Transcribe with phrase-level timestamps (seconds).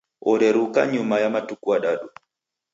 [0.31, 2.07] Oreruka nyuma ya matuku adadu.